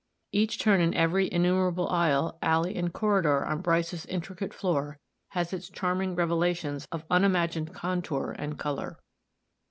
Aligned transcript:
Each 0.31 0.57
turn 0.57 0.81
in 0.81 0.95
every 0.95 1.31
innumerable 1.31 1.87
aisle, 1.89 2.39
alley 2.41 2.75
and 2.75 2.91
corridor 2.91 3.45
on 3.45 3.61
Bryce's 3.61 4.03
intricate 4.07 4.51
floor 4.51 4.97
has 5.33 5.53
its 5.53 5.69
charming 5.69 6.15
revelations 6.15 6.87
of 6.91 7.05
unimagined 7.11 7.71
contour 7.75 8.35
and 8.35 8.57
color. 8.57 8.97